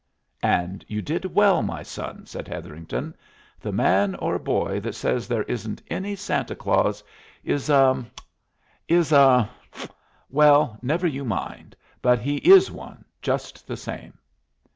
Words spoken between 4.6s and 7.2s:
that says there isn't any Santa Claus